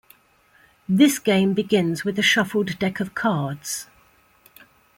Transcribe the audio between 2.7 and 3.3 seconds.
deck of